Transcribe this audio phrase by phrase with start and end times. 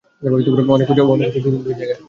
[0.71, 1.99] অনেক কষ্টে দুই-দিন জায়গায়।